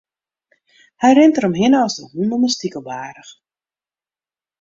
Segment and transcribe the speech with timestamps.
[1.01, 3.29] Hy rint deromhinne as de hûn om in stikelbaarch.